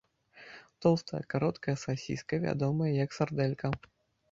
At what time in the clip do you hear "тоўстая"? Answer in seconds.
0.85-1.21